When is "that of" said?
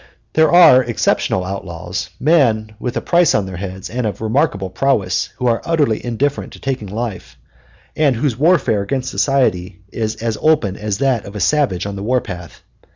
10.97-11.35